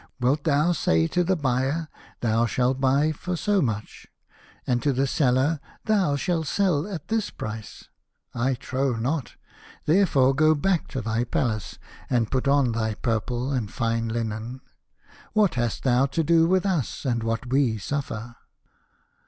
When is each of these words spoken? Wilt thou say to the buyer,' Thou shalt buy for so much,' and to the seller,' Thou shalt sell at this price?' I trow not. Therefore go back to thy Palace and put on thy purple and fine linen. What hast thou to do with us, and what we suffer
Wilt 0.19 0.45
thou 0.45 0.71
say 0.71 1.05
to 1.09 1.23
the 1.23 1.35
buyer,' 1.35 1.87
Thou 2.21 2.47
shalt 2.47 2.81
buy 2.81 3.11
for 3.11 3.35
so 3.35 3.61
much,' 3.61 4.07
and 4.65 4.81
to 4.81 4.91
the 4.93 5.05
seller,' 5.05 5.59
Thou 5.85 6.15
shalt 6.15 6.47
sell 6.47 6.87
at 6.87 7.09
this 7.09 7.29
price?' 7.29 7.87
I 8.49 8.55
trow 8.55 8.93
not. 8.95 9.35
Therefore 9.85 10.33
go 10.33 10.55
back 10.55 10.87
to 10.87 11.01
thy 11.01 11.23
Palace 11.23 11.77
and 12.09 12.31
put 12.31 12.47
on 12.47 12.71
thy 12.71 12.95
purple 12.95 13.51
and 13.51 13.69
fine 13.71 14.07
linen. 14.07 14.61
What 15.33 15.53
hast 15.53 15.83
thou 15.83 16.07
to 16.07 16.23
do 16.23 16.47
with 16.47 16.65
us, 16.65 17.05
and 17.05 17.21
what 17.21 17.51
we 17.53 17.77
suffer 17.77 18.37